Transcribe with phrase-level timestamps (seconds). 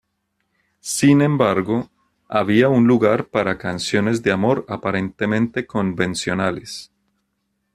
[0.79, 1.91] Sin embargo,
[2.27, 6.91] había un lugar para canciones de amor aparentemente convencionales.